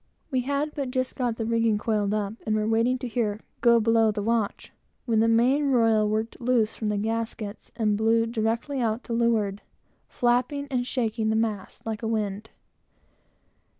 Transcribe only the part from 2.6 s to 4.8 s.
waiting to hear "go below the watch!"